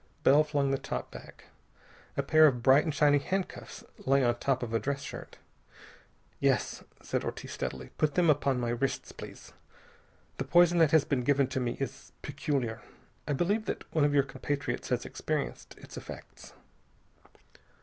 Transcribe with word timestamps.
Bell 0.23 0.43
flung 0.43 0.71
the 0.71 0.79
top 0.79 1.11
back. 1.11 1.43
A 2.17 2.23
pair 2.23 2.47
of 2.47 2.63
bright 2.63 2.83
and 2.83 2.91
shiny 2.91 3.19
handcuffs 3.19 3.83
lay 3.99 4.23
on 4.25 4.33
top 4.39 4.63
of 4.63 4.73
a 4.73 4.79
dress 4.79 5.03
shirt. 5.03 5.37
"Yes," 6.39 6.83
said 7.03 7.23
Ortiz 7.23 7.51
steadily. 7.51 7.91
"Put 7.99 8.15
them 8.15 8.27
upon 8.27 8.59
my 8.59 8.69
wrists, 8.71 9.11
please. 9.11 9.53
The 10.37 10.43
poison 10.43 10.79
that 10.79 10.89
has 10.89 11.05
been 11.05 11.21
given 11.21 11.45
to 11.49 11.59
me 11.59 11.77
is 11.79 12.13
peculiar. 12.23 12.81
I 13.27 13.33
believe 13.33 13.65
that 13.65 13.83
one 13.93 14.03
of 14.03 14.15
your 14.15 14.23
compatriots 14.23 14.89
has 14.89 15.05
experienced 15.05 15.77
its 15.77 15.95
effects." 15.97 16.53